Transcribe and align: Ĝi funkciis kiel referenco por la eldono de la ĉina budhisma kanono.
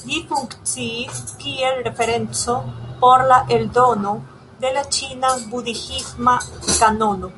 Ĝi 0.00 0.16
funkciis 0.30 1.20
kiel 1.44 1.80
referenco 1.86 2.56
por 3.04 3.24
la 3.32 3.40
eldono 3.58 4.14
de 4.66 4.74
la 4.76 4.84
ĉina 4.98 5.32
budhisma 5.56 6.38
kanono. 6.70 7.34